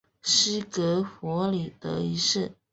[0.23, 2.55] 西格弗里德一世。